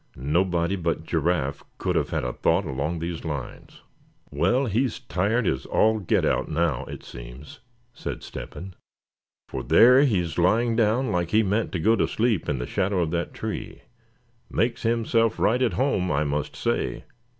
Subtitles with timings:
[0.15, 3.81] Nobody but Giraffe could have had a thought along these lines.
[4.31, 7.59] "Well, he's tired as all get out now, it seems,"
[7.93, 8.73] said Step hen;
[9.47, 13.01] "for there he's lying down like he meant to go to sleep in the shadow
[13.03, 13.83] of that tree.
[14.49, 17.03] Makes himself right at home, I must say.